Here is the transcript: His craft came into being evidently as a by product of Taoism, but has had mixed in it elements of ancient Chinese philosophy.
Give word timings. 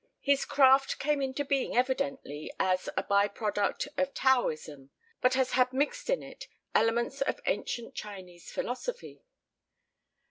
His 0.23 0.45
craft 0.45 0.97
came 0.97 1.21
into 1.21 1.45
being 1.45 1.77
evidently 1.77 2.51
as 2.59 2.89
a 2.97 3.03
by 3.03 3.27
product 3.27 3.87
of 3.99 4.15
Taoism, 4.15 4.89
but 5.21 5.35
has 5.35 5.51
had 5.51 5.71
mixed 5.71 6.09
in 6.09 6.23
it 6.23 6.47
elements 6.73 7.21
of 7.21 7.39
ancient 7.45 7.93
Chinese 7.93 8.51
philosophy. 8.51 9.21